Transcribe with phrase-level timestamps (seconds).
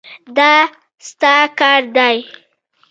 [0.37, 0.53] دا
[1.09, 2.15] ستا کار دی.